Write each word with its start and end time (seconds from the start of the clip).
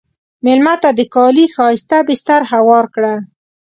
مېلمه 0.45 0.75
ته 0.81 0.89
د 0.97 1.01
کالي 1.15 1.45
ښایسته 1.55 1.97
بستر 2.07 2.41
هوار 2.51 2.85
کړه. 2.95 3.13